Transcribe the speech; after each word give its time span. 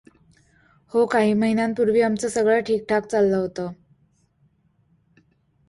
हो, 0.93 1.05
काही 1.05 1.33
महिन्यांपूर्वी 1.33 2.01
आमचे 2.01 2.29
सगळे 2.29 2.59
ठीकठाक 2.61 3.05
चाललं 3.05 3.37
होतं. 3.37 3.71